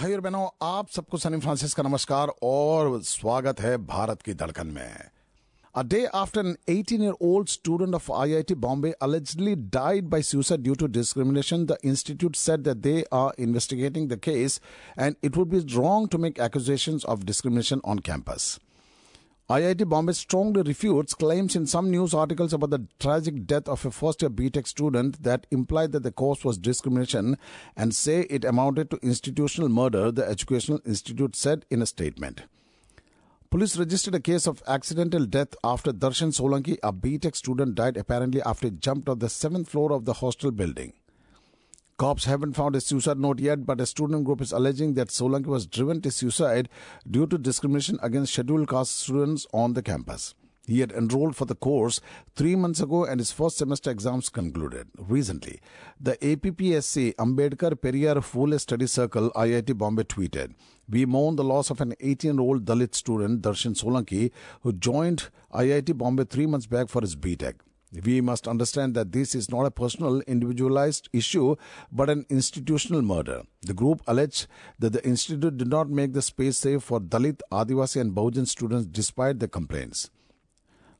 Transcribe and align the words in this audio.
भाई 0.00 0.12
और 0.14 0.20
बहनों 0.20 0.46
आप 0.62 0.88
सबको 0.88 1.18
सनी 1.18 1.38
फ्रांसिस 1.40 1.74
का 1.74 1.82
नमस्कार 1.82 2.28
और 2.42 3.02
स्वागत 3.04 3.60
है 3.60 3.76
भारत 3.86 4.22
की 4.22 4.34
धड़कन 4.34 4.66
में 4.66 5.10
A 5.74 5.82
day 5.84 6.00
after 6.20 6.40
an 6.40 6.54
18 6.74 7.02
year 7.06 7.16
old 7.30 7.50
student 7.54 7.98
of 7.98 8.06
IIT 8.20 8.54
Bombay 8.62 8.92
allegedly 9.06 9.54
died 9.76 10.08
by 10.14 10.22
suicide 10.22 10.62
due 10.62 10.78
to 10.84 10.88
discrimination, 10.88 11.66
the 11.66 11.78
institute 11.92 12.40
said 12.44 12.64
that 12.64 12.82
they 12.82 13.04
are 13.12 13.34
investigating 13.48 14.08
the 14.14 14.20
case 14.28 14.58
and 14.96 15.16
it 15.22 15.36
would 15.36 15.50
be 15.50 15.62
wrong 15.76 16.08
to 16.08 16.24
make 16.26 16.42
accusations 16.48 17.04
of 17.04 17.26
discrimination 17.26 17.82
on 17.84 17.98
campus. 18.10 18.58
IIT 19.50 19.88
Bombay 19.88 20.12
strongly 20.12 20.62
refutes 20.62 21.12
claims 21.12 21.56
in 21.56 21.66
some 21.66 21.90
news 21.90 22.14
articles 22.14 22.52
about 22.52 22.70
the 22.70 22.86
tragic 23.00 23.48
death 23.48 23.66
of 23.66 23.84
a 23.84 23.90
first 23.90 24.22
year 24.22 24.30
BTech 24.30 24.64
student 24.64 25.24
that 25.24 25.48
implied 25.50 25.90
that 25.90 26.04
the 26.04 26.12
cause 26.12 26.44
was 26.44 26.56
discrimination 26.56 27.36
and 27.76 27.92
say 27.92 28.20
it 28.30 28.44
amounted 28.44 28.90
to 28.90 28.98
institutional 29.02 29.68
murder, 29.68 30.12
the 30.12 30.24
Educational 30.24 30.78
Institute 30.86 31.34
said 31.34 31.66
in 31.68 31.82
a 31.82 31.86
statement. 31.86 32.42
Police 33.50 33.76
registered 33.76 34.14
a 34.14 34.20
case 34.20 34.46
of 34.46 34.62
accidental 34.68 35.26
death 35.26 35.56
after 35.64 35.92
Darshan 35.92 36.30
Solanki, 36.30 36.78
a 36.84 36.92
BTech 36.92 37.34
student, 37.34 37.74
died 37.74 37.96
apparently 37.96 38.40
after 38.42 38.68
he 38.68 38.74
jumped 38.76 39.08
off 39.08 39.18
the 39.18 39.28
seventh 39.28 39.68
floor 39.68 39.90
of 39.90 40.04
the 40.04 40.12
hostel 40.12 40.52
building. 40.52 40.92
Cops 42.00 42.24
haven't 42.24 42.54
found 42.54 42.74
a 42.74 42.80
suicide 42.80 43.18
note 43.18 43.40
yet, 43.40 43.66
but 43.66 43.78
a 43.78 43.84
student 43.84 44.24
group 44.24 44.40
is 44.40 44.52
alleging 44.52 44.94
that 44.94 45.08
Solanki 45.08 45.48
was 45.48 45.66
driven 45.66 46.00
to 46.00 46.10
suicide 46.10 46.70
due 47.10 47.26
to 47.26 47.36
discrimination 47.36 47.98
against 48.02 48.32
scheduled 48.32 48.70
caste 48.70 49.00
students 49.00 49.46
on 49.52 49.74
the 49.74 49.82
campus. 49.82 50.34
He 50.66 50.80
had 50.80 50.92
enrolled 50.92 51.36
for 51.36 51.44
the 51.44 51.54
course 51.54 52.00
three 52.34 52.56
months 52.56 52.80
ago 52.80 53.04
and 53.04 53.20
his 53.20 53.32
first 53.32 53.58
semester 53.58 53.90
exams 53.90 54.30
concluded. 54.30 54.88
Recently, 54.96 55.60
the 56.00 56.16
APPSC 56.16 57.16
Ambedkar 57.16 57.74
Periyar 57.74 58.16
Phule 58.30 58.58
Study 58.58 58.86
Circle 58.86 59.30
IIT 59.32 59.76
Bombay 59.76 60.04
tweeted, 60.04 60.54
We 60.88 61.04
mourn 61.04 61.36
the 61.36 61.44
loss 61.44 61.68
of 61.68 61.82
an 61.82 61.92
18 62.00 62.32
year 62.32 62.40
old 62.40 62.64
Dalit 62.64 62.94
student, 62.94 63.42
Darshan 63.42 63.78
Solanki, 63.78 64.30
who 64.62 64.72
joined 64.72 65.28
IIT 65.52 65.98
Bombay 65.98 66.24
three 66.24 66.46
months 66.46 66.64
back 66.64 66.88
for 66.88 67.02
his 67.02 67.14
BTech. 67.14 67.56
We 67.92 68.20
must 68.20 68.46
understand 68.46 68.94
that 68.94 69.10
this 69.10 69.34
is 69.34 69.50
not 69.50 69.66
a 69.66 69.70
personal, 69.70 70.20
individualized 70.20 71.08
issue, 71.12 71.56
but 71.90 72.08
an 72.08 72.24
institutional 72.28 73.02
murder. 73.02 73.42
The 73.62 73.74
group 73.74 74.00
alleged 74.06 74.46
that 74.78 74.92
the 74.92 75.04
institute 75.04 75.56
did 75.56 75.68
not 75.68 75.90
make 75.90 76.12
the 76.12 76.22
space 76.22 76.58
safe 76.58 76.84
for 76.84 77.00
Dalit, 77.00 77.40
Adivasi, 77.50 78.00
and 78.00 78.14
Bahujan 78.14 78.46
students 78.46 78.86
despite 78.86 79.40
the 79.40 79.48
complaints. 79.48 80.08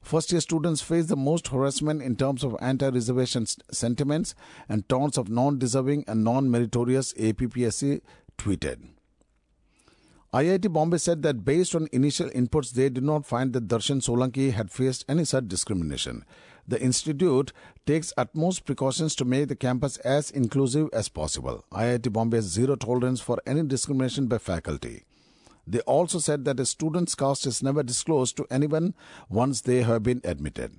First 0.03 0.33
year 0.33 0.41
students 0.41 0.81
face 0.81 1.07
the 1.07 1.17
most 1.17 1.49
harassment 1.49 2.03
in 2.03 2.17
terms 2.17 2.43
of 2.43 2.57
anti 2.61 2.89
reservation 2.89 3.47
sentiments 3.71 4.35
and 4.69 4.89
taunts 4.89 5.17
of 5.17 5.29
non 5.29 5.59
deserving 5.59 6.05
and 6.09 6.25
non 6.25 6.51
meritorious, 6.51 7.13
APPSC 7.13 8.01
tweeted. 8.37 8.89
IIT 10.33 10.73
Bombay 10.73 10.99
said 10.99 11.23
that 11.23 11.45
based 11.45 11.75
on 11.75 11.89
initial 11.93 12.31
inputs, 12.31 12.71
they 12.71 12.89
did 12.89 13.03
not 13.03 13.27
find 13.27 13.53
that 13.53 13.67
Darshan 13.67 14.01
Solanki 14.01 14.53
had 14.53 14.71
faced 14.71 15.05
any 15.09 15.25
such 15.25 15.49
discrimination. 15.49 16.25
The 16.71 16.81
institute 16.81 17.53
takes 17.85 18.13
utmost 18.17 18.65
precautions 18.65 19.17
to 19.17 19.25
make 19.25 19.49
the 19.49 19.57
campus 19.57 19.97
as 19.99 20.31
inclusive 20.31 20.89
as 20.93 21.09
possible. 21.09 21.65
IIT 21.73 22.13
Bombay 22.13 22.37
has 22.37 22.45
zero 22.45 22.77
tolerance 22.77 23.21
for 23.21 23.39
any 23.45 23.65
discrimination 23.65 24.29
by 24.29 24.39
faculty. 24.39 25.03
They 25.67 25.81
also 25.81 26.21
said 26.21 26.45
that 26.45 26.61
a 26.61 26.65
student's 26.65 27.17
caste 27.17 27.45
is 27.45 27.61
never 27.61 27.83
disclosed 27.83 28.37
to 28.37 28.47
anyone 28.53 28.95
once 29.29 29.63
they 29.63 29.83
have 29.83 30.05
been 30.05 30.21
admitted. 30.23 30.79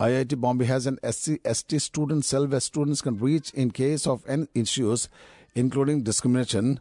IIT 0.00 0.40
Bombay 0.40 0.64
has 0.64 0.88
an 0.88 0.98
SC 1.08 1.38
ST 1.48 1.82
student 1.82 2.24
cell 2.24 2.48
where 2.48 2.58
students 2.58 3.00
can 3.00 3.16
reach 3.16 3.52
in 3.52 3.70
case 3.70 4.08
of 4.08 4.24
any 4.26 4.48
issues, 4.56 5.08
including 5.54 6.02
discrimination, 6.02 6.80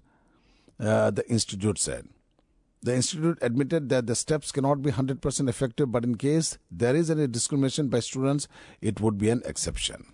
uh, 0.80 1.11
the 1.11 1.30
institute 1.30 1.77
said. 1.77 2.08
The 2.81 2.95
institute 2.95 3.39
admitted 3.42 3.89
that 3.89 4.08
the 4.08 4.16
steps 4.16 4.52
cannot 4.52 4.81
be 4.81 4.92
100% 4.92 5.50
effective, 5.50 5.92
but 5.92 6.03
in 6.03 6.16
case 6.16 6.58
there 6.70 6.95
is 6.95 7.09
any 7.09 7.28
discrimination 7.28 7.89
by 7.89 8.00
students, 8.00 8.47
it 8.82 9.02
would 9.02 9.17
be 9.17 9.30
an 9.30 9.42
exception. 9.45 10.05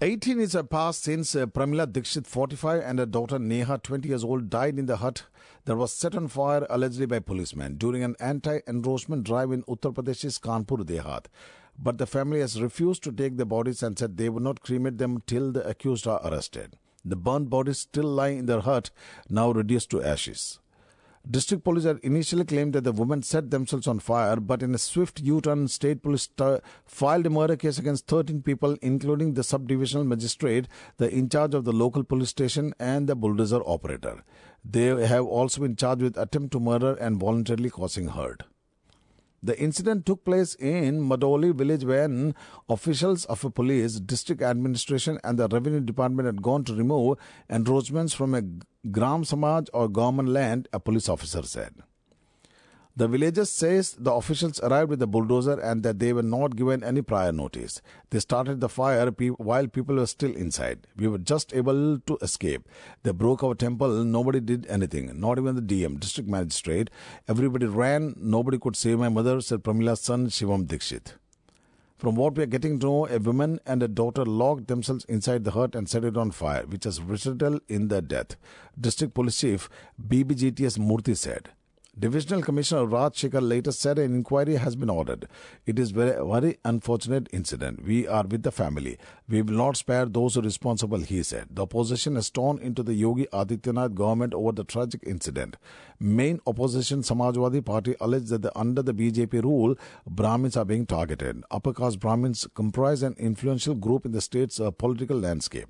18 0.00 0.38
years 0.38 0.52
have 0.52 0.70
passed 0.70 1.02
since 1.02 1.34
uh, 1.34 1.46
Pramila 1.46 1.92
Dixit, 1.92 2.24
45, 2.24 2.82
and 2.82 3.00
her 3.00 3.06
daughter 3.06 3.36
Neha, 3.38 3.78
20 3.78 4.08
years 4.08 4.22
old, 4.22 4.48
died 4.48 4.78
in 4.78 4.86
the 4.86 4.98
hut 4.98 5.24
that 5.64 5.74
was 5.74 5.92
set 5.92 6.14
on 6.14 6.28
fire 6.28 6.64
allegedly 6.70 7.06
by 7.06 7.18
policemen 7.18 7.74
during 7.76 8.04
an 8.04 8.14
anti-enroachment 8.20 9.24
drive 9.24 9.50
in 9.50 9.64
Uttar 9.64 9.92
Pradesh's 9.92 10.38
Kanpur 10.38 10.84
Dehat. 10.84 11.24
But 11.76 11.98
the 11.98 12.06
family 12.06 12.38
has 12.40 12.62
refused 12.62 13.02
to 13.04 13.12
take 13.12 13.38
the 13.38 13.44
bodies 13.44 13.82
and 13.82 13.98
said 13.98 14.16
they 14.16 14.28
would 14.28 14.42
not 14.42 14.60
cremate 14.60 14.98
them 14.98 15.20
till 15.26 15.50
the 15.50 15.66
accused 15.66 16.06
are 16.06 16.20
arrested. 16.24 16.76
The 17.04 17.16
burnt 17.16 17.50
bodies 17.50 17.78
still 17.78 18.04
lie 18.04 18.28
in 18.28 18.46
their 18.46 18.60
hut, 18.60 18.90
now 19.28 19.50
reduced 19.50 19.90
to 19.90 20.02
ashes. 20.04 20.60
District 21.30 21.62
police 21.62 21.84
had 21.84 21.98
initially 21.98 22.44
claimed 22.44 22.72
that 22.72 22.84
the 22.84 22.92
women 22.92 23.22
set 23.22 23.50
themselves 23.50 23.86
on 23.86 23.98
fire, 23.98 24.36
but 24.36 24.62
in 24.62 24.74
a 24.74 24.78
swift 24.78 25.20
U-turn, 25.20 25.68
state 25.68 26.02
police 26.02 26.26
t- 26.26 26.56
filed 26.86 27.26
a 27.26 27.30
murder 27.30 27.54
case 27.54 27.78
against 27.78 28.06
13 28.06 28.40
people, 28.40 28.78
including 28.80 29.34
the 29.34 29.42
subdivisional 29.42 30.06
magistrate, 30.06 30.68
the 30.96 31.14
in 31.14 31.28
charge 31.28 31.52
of 31.52 31.66
the 31.66 31.72
local 31.72 32.02
police 32.02 32.30
station, 32.30 32.72
and 32.78 33.06
the 33.06 33.14
bulldozer 33.14 33.60
operator. 33.66 34.24
They 34.64 34.86
have 35.06 35.26
also 35.26 35.60
been 35.60 35.76
charged 35.76 36.00
with 36.00 36.16
attempt 36.16 36.52
to 36.52 36.60
murder 36.60 36.94
and 36.94 37.20
voluntarily 37.20 37.68
causing 37.68 38.08
hurt. 38.08 38.44
The 39.42 39.58
incident 39.60 40.04
took 40.04 40.24
place 40.24 40.54
in 40.56 41.00
Madoli 41.00 41.54
village 41.54 41.84
when 41.84 42.34
officials 42.68 43.24
of 43.26 43.44
a 43.44 43.50
police, 43.50 44.00
district 44.00 44.42
administration, 44.42 45.18
and 45.22 45.38
the 45.38 45.48
revenue 45.48 45.80
department 45.80 46.26
had 46.26 46.42
gone 46.42 46.64
to 46.64 46.74
remove 46.74 47.18
encroachments 47.48 48.14
from 48.14 48.34
a 48.34 48.42
Gram 48.90 49.24
Samaj 49.24 49.68
or 49.72 49.88
government 49.88 50.30
land, 50.30 50.68
a 50.72 50.80
police 50.80 51.08
officer 51.08 51.42
said. 51.42 51.74
The 52.98 53.06
villagers 53.06 53.48
says 53.50 53.92
the 53.96 54.12
officials 54.12 54.58
arrived 54.58 54.90
with 54.90 55.00
a 55.02 55.06
bulldozer 55.06 55.60
and 55.60 55.84
that 55.84 56.00
they 56.00 56.12
were 56.12 56.24
not 56.24 56.56
given 56.56 56.82
any 56.82 57.00
prior 57.00 57.30
notice. 57.30 57.80
They 58.10 58.18
started 58.18 58.58
the 58.60 58.68
fire 58.68 59.12
pe- 59.12 59.28
while 59.28 59.68
people 59.68 59.94
were 59.94 60.06
still 60.06 60.34
inside. 60.34 60.88
We 60.96 61.06
were 61.06 61.18
just 61.18 61.54
able 61.54 62.00
to 62.00 62.18
escape. 62.20 62.68
They 63.04 63.12
broke 63.12 63.44
our 63.44 63.54
temple. 63.54 64.02
Nobody 64.02 64.40
did 64.40 64.66
anything. 64.66 65.12
Not 65.20 65.38
even 65.38 65.54
the 65.54 65.62
DM, 65.62 66.00
district 66.00 66.28
magistrate. 66.28 66.90
Everybody 67.28 67.66
ran. 67.66 68.16
Nobody 68.18 68.58
could 68.58 68.74
save 68.74 68.98
my 68.98 69.08
mother, 69.08 69.40
said 69.42 69.62
Pramila's 69.62 70.00
son 70.00 70.26
Shivam 70.26 70.66
Dikshit. 70.66 71.12
From 71.98 72.16
what 72.16 72.34
we 72.34 72.42
are 72.42 72.46
getting 72.46 72.80
to 72.80 72.86
know, 72.86 73.06
a 73.06 73.20
woman 73.20 73.60
and 73.64 73.80
a 73.80 73.86
daughter 73.86 74.24
locked 74.24 74.66
themselves 74.66 75.04
inside 75.04 75.44
the 75.44 75.52
hut 75.52 75.76
and 75.76 75.88
set 75.88 76.04
it 76.04 76.16
on 76.16 76.32
fire, 76.32 76.66
which 76.66 76.82
has 76.82 77.00
resulted 77.00 77.60
in 77.68 77.86
their 77.86 78.00
death. 78.00 78.34
District 78.80 79.14
Police 79.14 79.38
Chief 79.38 79.70
BBGTS 80.08 80.78
Murthy 80.80 81.16
said. 81.16 81.50
Divisional 82.00 82.42
Commissioner 82.42 82.86
Raj 82.86 83.14
Shekhar 83.16 83.40
later 83.42 83.72
said 83.72 83.98
an 83.98 84.14
inquiry 84.14 84.54
has 84.54 84.76
been 84.76 84.88
ordered. 84.88 85.26
It 85.66 85.80
is 85.80 85.90
very, 85.90 86.12
very 86.24 86.56
unfortunate 86.64 87.28
incident. 87.32 87.84
We 87.84 88.06
are 88.06 88.22
with 88.24 88.44
the 88.44 88.52
family. 88.52 88.98
We 89.28 89.42
will 89.42 89.54
not 89.56 89.76
spare 89.76 90.06
those 90.06 90.36
responsible, 90.36 91.00
he 91.00 91.24
said. 91.24 91.48
The 91.50 91.62
opposition 91.62 92.14
has 92.14 92.30
torn 92.30 92.58
into 92.58 92.84
the 92.84 92.94
Yogi 92.94 93.26
Adityanath 93.32 93.94
government 93.94 94.32
over 94.32 94.52
the 94.52 94.62
tragic 94.62 95.02
incident. 95.04 95.56
Main 95.98 96.40
opposition 96.46 97.00
Samajwadi 97.02 97.64
Party 97.64 97.96
alleged 98.00 98.28
that 98.28 98.42
the, 98.42 98.56
under 98.56 98.80
the 98.80 98.94
BJP 98.94 99.42
rule, 99.42 99.74
Brahmins 100.06 100.56
are 100.56 100.64
being 100.64 100.86
targeted. 100.86 101.42
Upper 101.50 101.72
caste 101.72 101.98
Brahmins 101.98 102.46
comprise 102.54 103.02
an 103.02 103.16
influential 103.18 103.74
group 103.74 104.06
in 104.06 104.12
the 104.12 104.20
state's 104.20 104.60
uh, 104.60 104.70
political 104.70 105.18
landscape. 105.18 105.66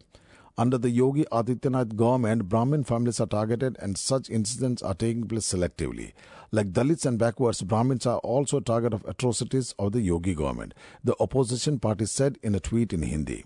Under 0.61 0.77
the 0.77 0.91
Yogi 0.91 1.25
Adityanath 1.31 1.95
government, 1.95 2.49
Brahmin 2.49 2.83
families 2.83 3.21
are 3.21 3.29
targeted 3.29 3.77
and 3.79 3.97
such 3.97 4.29
incidents 4.29 4.83
are 4.83 4.93
taking 4.93 5.29
place 5.29 5.53
selectively. 5.55 6.15
Like 6.51 6.73
Dalits 6.73 7.07
and 7.07 7.17
backwards, 7.17 7.63
Brahmins 7.63 8.07
are 8.07 8.19
also 8.19 8.57
a 8.57 8.61
target 8.61 8.93
of 8.93 9.05
atrocities 9.05 9.73
of 9.79 9.93
the 9.93 10.01
Yogi 10.01 10.35
government, 10.35 10.75
the 11.05 11.15
opposition 11.21 11.79
party 11.79 12.07
said 12.07 12.39
in 12.43 12.57
a 12.57 12.61
tweet 12.61 12.93
in 12.93 13.03
Hindi. 13.03 13.45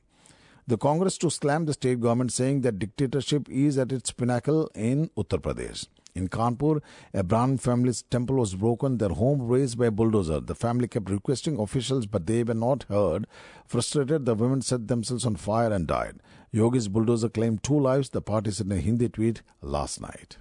The 0.66 0.78
Congress 0.78 1.18
to 1.18 1.30
slam 1.30 1.66
the 1.66 1.74
state 1.74 2.00
government 2.00 2.32
saying 2.32 2.62
that 2.62 2.78
dictatorship 2.78 3.46
is 3.50 3.76
at 3.76 3.92
its 3.92 4.10
pinnacle 4.10 4.70
in 4.74 5.10
Uttar 5.14 5.38
Pradesh. 5.38 5.88
In 6.14 6.28
Kanpur, 6.28 6.82
a 7.14 7.22
Brahmin 7.22 7.56
family's 7.56 8.02
temple 8.02 8.36
was 8.36 8.54
broken, 8.54 8.98
their 8.98 9.08
home 9.08 9.42
razed 9.42 9.78
by 9.78 9.86
a 9.86 9.90
bulldozer. 9.90 10.40
The 10.40 10.54
family 10.54 10.86
kept 10.86 11.08
requesting 11.08 11.58
officials, 11.58 12.06
but 12.06 12.26
they 12.26 12.44
were 12.44 12.52
not 12.52 12.84
heard. 12.84 13.26
Frustrated, 13.66 14.26
the 14.26 14.34
women 14.34 14.60
set 14.60 14.88
themselves 14.88 15.24
on 15.24 15.36
fire 15.36 15.72
and 15.72 15.86
died. 15.86 16.20
Yogi's 16.50 16.88
bulldozer 16.88 17.30
claimed 17.30 17.62
two 17.62 17.78
lives, 17.78 18.10
the 18.10 18.20
party 18.20 18.50
said 18.50 18.66
in 18.66 18.72
a 18.72 18.76
Hindi 18.76 19.08
tweet 19.08 19.40
last 19.62 20.02
night. 20.02 20.36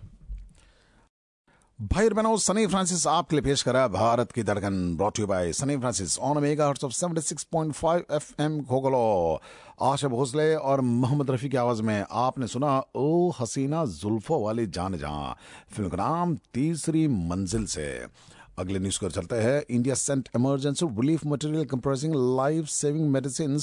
भाई 1.81 2.09
बहनों, 2.09 2.35
Sunny 2.37 2.65
Francis 2.67 3.05
आपके 3.07 3.35
लिए 3.35 3.43
पेश 3.43 3.61
करा 3.63 3.87
भारत 3.87 4.31
की 4.31 4.43
धड़कन 4.43 4.75
brought 4.97 5.19
you 5.19 5.27
by 5.27 5.51
Sunny 5.53 5.77
Francis 5.77 6.17
on 6.19 6.37
mega 6.41 6.67
hearts 6.67 6.83
of 6.83 6.91
76.5 6.93 8.11
FM 8.13 8.61
खोगलो 8.63 9.41
आशा 9.81 10.07
भोसले 10.07 10.53
और 10.55 10.81
मोहम्मद 10.81 11.31
रफी 11.31 11.49
की 11.49 11.57
आवाज़ 11.57 11.81
में 11.81 12.05
आपने 12.11 12.47
सुना, 12.47 12.77
ओ 12.95 13.31
हसीना 13.39 13.85
जुल्फो 13.97 14.39
वाली 14.39 14.65
जान 14.67 14.97
जहाँ 14.97 15.35
फ़िल्म 15.71 15.89
का 15.89 15.97
नाम 15.97 16.35
तीसरी 16.53 17.07
मंजिल 17.07 17.65
से। 17.65 17.87
अगले 18.63 18.79
न्यूज 18.79 18.97
को 18.97 19.09
चलते 19.09 19.35
हैं 19.43 19.63
India 19.69 19.95
sent 20.03 20.29
emergency 20.35 20.85
relief 20.99 21.25
material 21.33 21.65
comprising 21.75 22.15
life 22.37 22.67
saving 22.79 23.09
medicine 23.11 23.57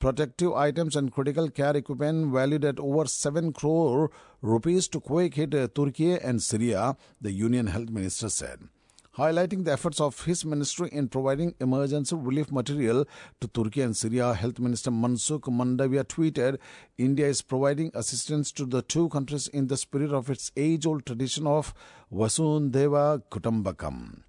protective 0.00 0.54
items 0.64 0.96
and 0.96 1.10
critical 1.14 1.48
care 1.60 1.76
equipment 1.76 2.32
valued 2.34 2.64
at 2.64 2.80
over 2.90 3.06
seven 3.16 3.50
crore 3.62 4.08
rupees 4.42 4.88
to 4.88 5.00
quake 5.00 5.34
hit 5.36 5.54
uh, 5.54 5.68
Turkey 5.68 6.14
and 6.14 6.42
Syria, 6.42 6.96
the 7.20 7.30
Union 7.30 7.68
Health 7.68 7.90
Minister 7.90 8.28
said. 8.28 8.58
Highlighting 9.16 9.64
the 9.64 9.72
efforts 9.72 10.00
of 10.00 10.24
his 10.24 10.42
ministry 10.42 10.88
in 10.90 11.06
providing 11.06 11.54
emergency 11.60 12.16
relief 12.16 12.50
material 12.50 13.06
to 13.42 13.48
Turkey 13.48 13.82
and 13.82 13.94
Syria, 13.94 14.32
Health 14.32 14.58
Minister 14.58 14.90
Mansukh 14.90 15.42
Mandavia 15.42 16.02
tweeted, 16.02 16.58
India 16.96 17.26
is 17.26 17.42
providing 17.42 17.90
assistance 17.94 18.50
to 18.52 18.64
the 18.64 18.80
two 18.80 19.10
countries 19.10 19.48
in 19.48 19.66
the 19.66 19.76
spirit 19.76 20.12
of 20.12 20.30
its 20.30 20.50
age-old 20.56 21.04
tradition 21.04 21.46
of 21.46 21.74
Vasudhaiva 22.10 23.22
Kutumbakam. 23.30 24.22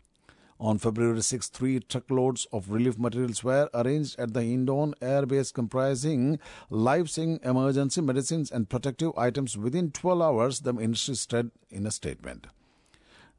On 0.63 0.77
February 0.77 1.21
6, 1.21 1.49
three 1.49 1.81
truckloads 1.81 2.47
of 2.53 2.69
relief 2.69 2.97
materials 2.97 3.43
were 3.43 3.69
arranged 3.73 4.17
at 4.17 4.33
the 4.33 4.43
Hindon 4.43 4.93
air 5.01 5.25
base 5.25 5.51
comprising 5.51 6.39
life-saving 6.69 7.41
emergency 7.43 7.99
medicines 7.99 8.49
and 8.49 8.69
protective 8.69 9.11
items 9.17 9.57
within 9.57 9.91
12 9.91 10.21
hours, 10.21 10.61
the 10.61 10.71
ministry 10.71 11.15
said 11.15 11.51
in 11.69 11.85
a 11.85 11.91
statement. 11.91 12.47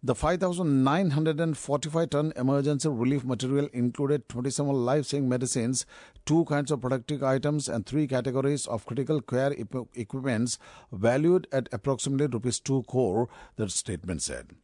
The 0.03 0.15
5,945 0.15 2.11
ton 2.11 2.35
emergency 2.37 2.91
relief 2.91 3.25
material 3.25 3.71
included 3.73 4.29
27 4.29 4.75
life 4.75 5.07
saving 5.07 5.27
medicines, 5.27 5.87
two 6.27 6.45
kinds 6.45 6.71
of 6.71 6.83
protective 6.83 7.23
items, 7.23 7.71
and 7.71 7.87
three 7.87 8.07
categories 8.07 8.67
of 8.67 8.85
critical 8.85 9.23
care 9.23 9.57
equipments 9.95 10.59
valued 10.93 11.49
at 11.51 11.71
approximately 11.73 12.27
rupees 12.27 12.61
2 12.61 12.83
crore, 12.87 13.31
the 13.57 13.71
statement 13.71 14.21
said. 14.21 14.57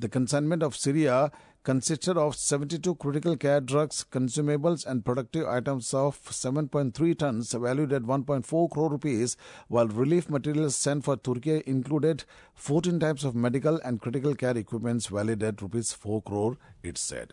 The 0.00 0.08
consignment 0.08 0.62
of 0.62 0.76
Syria 0.76 1.32
consisted 1.64 2.16
of 2.16 2.36
72 2.36 2.94
critical 2.94 3.36
care 3.36 3.60
drugs, 3.60 4.04
consumables, 4.08 4.86
and 4.86 5.04
productive 5.04 5.48
items 5.48 5.92
of 5.92 6.22
7.3 6.22 7.18
tons 7.18 7.52
valued 7.52 7.92
at 7.92 8.02
1.4 8.02 8.70
crore 8.70 8.90
rupees, 8.90 9.36
while 9.66 9.88
relief 9.88 10.30
materials 10.30 10.76
sent 10.76 11.04
for 11.04 11.16
Turkey 11.16 11.64
included 11.66 12.22
14 12.54 13.00
types 13.00 13.24
of 13.24 13.34
medical 13.34 13.80
and 13.84 14.00
critical 14.00 14.36
care 14.36 14.56
equipments 14.56 15.08
valued 15.08 15.42
at 15.42 15.60
rupees 15.60 15.92
4 15.92 16.22
crore, 16.22 16.56
it 16.84 16.96
said. 16.96 17.32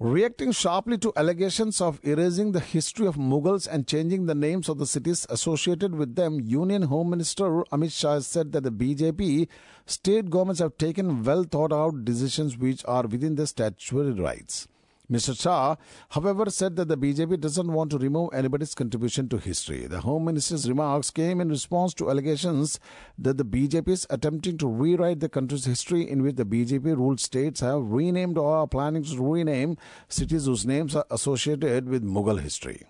Reacting 0.00 0.50
sharply 0.50 0.98
to 0.98 1.12
allegations 1.14 1.80
of 1.80 2.00
erasing 2.02 2.50
the 2.50 2.58
history 2.58 3.06
of 3.06 3.14
Mughals 3.14 3.68
and 3.70 3.86
changing 3.86 4.26
the 4.26 4.34
names 4.34 4.68
of 4.68 4.78
the 4.78 4.88
cities 4.88 5.24
associated 5.30 5.94
with 5.94 6.16
them, 6.16 6.40
Union 6.40 6.82
Home 6.82 7.10
Minister 7.10 7.44
Amit 7.70 7.92
Shah 7.92 8.18
said 8.18 8.50
that 8.50 8.64
the 8.64 8.72
BJP 8.72 9.46
state 9.86 10.30
governments 10.30 10.58
have 10.58 10.76
taken 10.78 11.22
well 11.22 11.44
thought 11.44 11.72
out 11.72 12.04
decisions 12.04 12.58
which 12.58 12.84
are 12.86 13.06
within 13.06 13.36
their 13.36 13.46
statutory 13.46 14.10
rights. 14.10 14.66
Mr. 15.10 15.38
Shah, 15.38 15.76
however, 16.10 16.48
said 16.48 16.76
that 16.76 16.88
the 16.88 16.96
BJP 16.96 17.38
doesn't 17.38 17.70
want 17.70 17.90
to 17.90 17.98
remove 17.98 18.30
anybody's 18.32 18.74
contribution 18.74 19.28
to 19.28 19.36
history. 19.36 19.86
The 19.86 20.00
Home 20.00 20.24
Minister's 20.24 20.66
remarks 20.66 21.10
came 21.10 21.42
in 21.42 21.50
response 21.50 21.92
to 21.94 22.08
allegations 22.08 22.80
that 23.18 23.36
the 23.36 23.44
BJP 23.44 23.88
is 23.88 24.06
attempting 24.08 24.56
to 24.58 24.66
rewrite 24.66 25.20
the 25.20 25.28
country's 25.28 25.66
history 25.66 26.08
in 26.08 26.22
which 26.22 26.36
the 26.36 26.46
BJP 26.46 26.96
ruled 26.96 27.20
states 27.20 27.60
have 27.60 27.82
renamed 27.82 28.38
or 28.38 28.56
are 28.56 28.66
planning 28.66 29.04
to 29.04 29.22
rename 29.22 29.76
cities 30.08 30.46
whose 30.46 30.64
names 30.64 30.96
are 30.96 31.04
associated 31.10 31.86
with 31.86 32.02
Mughal 32.02 32.40
history. 32.40 32.86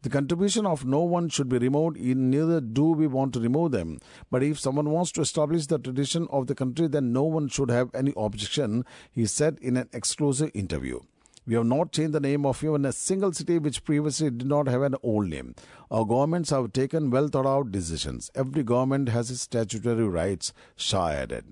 The 0.00 0.10
contribution 0.10 0.64
of 0.64 0.86
no 0.86 1.00
one 1.00 1.28
should 1.28 1.50
be 1.50 1.58
removed, 1.58 1.98
neither 1.98 2.60
do 2.62 2.92
we 2.92 3.06
want 3.06 3.34
to 3.34 3.40
remove 3.40 3.72
them. 3.72 4.00
But 4.30 4.42
if 4.42 4.60
someone 4.60 4.90
wants 4.90 5.12
to 5.12 5.20
establish 5.20 5.66
the 5.66 5.78
tradition 5.78 6.26
of 6.30 6.46
the 6.46 6.54
country, 6.54 6.88
then 6.88 7.12
no 7.12 7.24
one 7.24 7.48
should 7.48 7.70
have 7.70 7.90
any 7.94 8.14
objection, 8.16 8.84
he 9.10 9.26
said 9.26 9.58
in 9.60 9.76
an 9.76 9.88
exclusive 9.92 10.50
interview. 10.54 11.00
We 11.46 11.54
have 11.54 11.66
not 11.66 11.92
changed 11.92 12.12
the 12.14 12.20
name 12.20 12.46
of 12.46 12.64
even 12.64 12.86
a 12.86 12.92
single 12.92 13.32
city 13.32 13.58
which 13.58 13.84
previously 13.84 14.30
did 14.30 14.46
not 14.46 14.66
have 14.66 14.80
an 14.80 14.94
old 15.02 15.28
name. 15.28 15.54
Our 15.90 16.06
governments 16.06 16.50
have 16.50 16.72
taken 16.72 17.10
well 17.10 17.28
thought 17.28 17.44
out 17.46 17.70
decisions. 17.70 18.30
Every 18.34 18.62
government 18.62 19.10
has 19.10 19.30
its 19.30 19.42
statutory 19.42 20.08
rights, 20.08 20.54
Shah 20.74 21.08
added. 21.08 21.44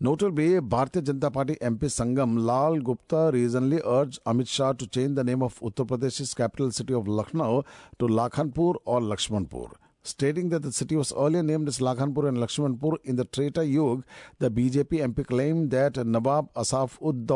Notably, 0.00 0.58
Bharatiya 0.60 1.02
Janata 1.02 1.32
Party 1.32 1.56
MP 1.56 1.84
Sangam 1.84 2.38
Lal 2.44 2.78
Gupta 2.78 3.30
recently 3.32 3.80
urged 3.84 4.18
Amit 4.24 4.48
Shah 4.48 4.72
to 4.72 4.86
change 4.86 5.14
the 5.14 5.22
name 5.22 5.42
of 5.42 5.60
Uttar 5.60 5.86
Pradesh's 5.86 6.32
capital 6.34 6.72
city 6.72 6.94
of 6.94 7.06
Lucknow 7.06 7.64
to 7.98 8.06
Lakhanpur 8.06 8.76
or 8.86 9.00
Lakshmanpur. 9.00 9.72
Stating 10.02 10.48
that 10.48 10.62
the 10.62 10.72
city 10.72 10.96
was 10.96 11.12
earlier 11.12 11.42
named 11.42 11.68
as 11.68 11.78
Lakhanpur 11.78 12.26
and 12.26 12.38
Lakshmanpur 12.38 12.96
in 13.04 13.16
the 13.16 13.24
Treta 13.24 13.66
Yug, 13.66 14.04
the 14.38 14.50
BJP 14.50 15.14
MP 15.14 15.26
claimed 15.26 15.70
that 15.72 15.96
Nawab 16.06 16.48
Asaf 16.56 16.98
Ud 17.02 17.30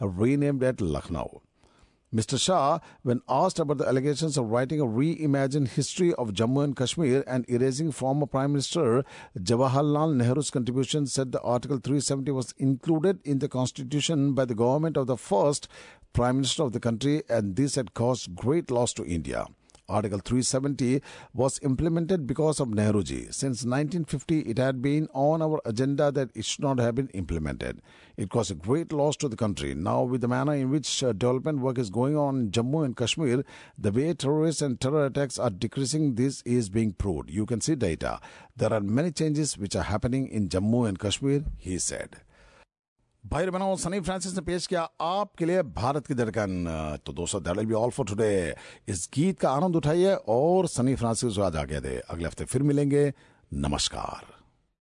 renamed 0.00 0.62
it 0.62 0.80
Lucknow. 0.80 1.42
Mr. 2.14 2.40
Shah, 2.40 2.78
when 3.02 3.20
asked 3.28 3.58
about 3.58 3.78
the 3.78 3.86
allegations 3.86 4.38
of 4.38 4.46
writing 4.46 4.80
a 4.80 4.84
reimagined 4.84 5.68
history 5.68 6.14
of 6.14 6.32
Jammu 6.32 6.62
and 6.62 6.76
Kashmir 6.76 7.24
and 7.26 7.44
erasing 7.48 7.90
former 7.92 8.26
Prime 8.26 8.52
Minister 8.52 9.04
Jawaharlal 9.36 10.14
Nehru's 10.14 10.50
contribution, 10.50 11.06
said 11.06 11.32
the 11.32 11.40
Article 11.40 11.78
370 11.78 12.30
was 12.30 12.54
included 12.58 13.20
in 13.24 13.40
the 13.40 13.48
constitution 13.48 14.34
by 14.34 14.44
the 14.44 14.54
government 14.54 14.96
of 14.96 15.08
the 15.08 15.16
first 15.16 15.66
Prime 16.12 16.36
Minister 16.36 16.62
of 16.62 16.72
the 16.72 16.80
country 16.80 17.22
and 17.28 17.56
this 17.56 17.74
had 17.74 17.92
caused 17.92 18.36
great 18.36 18.70
loss 18.70 18.92
to 18.94 19.04
India. 19.04 19.46
Article 19.88 20.18
370 20.18 21.00
was 21.34 21.58
implemented 21.62 22.26
because 22.26 22.60
of 22.60 22.68
Nehruji. 22.68 23.32
Since 23.32 23.64
1950, 23.64 24.40
it 24.40 24.58
had 24.58 24.82
been 24.82 25.08
on 25.14 25.42
our 25.42 25.60
agenda 25.64 26.10
that 26.12 26.30
it 26.34 26.44
should 26.44 26.62
not 26.62 26.78
have 26.78 26.94
been 26.94 27.08
implemented. 27.08 27.80
It 28.16 28.30
caused 28.30 28.50
a 28.50 28.54
great 28.54 28.92
loss 28.92 29.16
to 29.16 29.28
the 29.28 29.36
country. 29.36 29.74
Now, 29.74 30.02
with 30.02 30.20
the 30.20 30.28
manner 30.28 30.54
in 30.54 30.70
which 30.70 31.02
uh, 31.02 31.12
development 31.12 31.60
work 31.60 31.78
is 31.78 31.90
going 31.90 32.16
on 32.16 32.36
in 32.36 32.50
Jammu 32.50 32.84
and 32.84 32.96
Kashmir, 32.96 33.44
the 33.78 33.92
way 33.92 34.12
terrorists 34.14 34.62
and 34.62 34.80
terror 34.80 35.06
attacks 35.06 35.38
are 35.38 35.50
decreasing, 35.50 36.14
this 36.14 36.42
is 36.42 36.68
being 36.68 36.92
proved. 36.92 37.30
You 37.30 37.46
can 37.46 37.60
see 37.60 37.74
data. 37.74 38.20
There 38.56 38.72
are 38.72 38.80
many 38.80 39.12
changes 39.12 39.56
which 39.56 39.76
are 39.76 39.82
happening 39.84 40.28
in 40.28 40.48
Jammu 40.48 40.88
and 40.88 40.98
Kashmir, 40.98 41.44
he 41.58 41.78
said. 41.78 42.16
भाई 43.26 43.46
बहनों, 43.46 43.76
Sunny 43.76 44.00
Francis 44.00 44.34
ने 44.34 44.40
पेश 44.40 44.66
किया 44.66 44.82
आपके 45.00 45.44
लिए 45.44 45.62
भारत 45.62 46.06
की 46.06 46.14
धड़कन। 46.14 47.00
तो 47.06 47.12
दोस्तों, 47.12 47.42
that 47.42 47.56
will 47.56 47.66
be 47.66 47.74
all 47.74 47.90
for 47.90 48.06
today. 48.06 48.54
इस 48.88 49.08
गीत 49.14 49.40
का 49.40 49.50
आनंद 49.50 49.76
उठाइए 49.76 50.14
और 50.28 50.66
सनी 50.66 50.94
फ्रांसिस 50.94 51.36
को 51.36 51.42
आज 51.42 51.56
आगे 51.56 51.80
दे। 51.80 51.98
अगले 52.10 52.26
हफ़्ते 52.26 52.44
फिर 52.44 52.62
मिलेंगे। 52.62 53.12
नमस्कार। 53.52 54.35